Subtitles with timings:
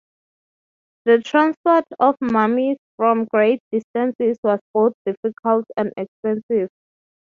[1.05, 6.69] The transport of mummies from great distances was both difficult and expensive.